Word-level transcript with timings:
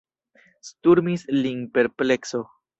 Sturmis 0.69 1.25
lin 1.37 1.63
perplekso. 1.79 2.45